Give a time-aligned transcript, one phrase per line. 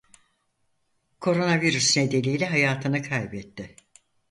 [1.19, 3.75] Koronavirüs nedeniyle hayatını kaybetti.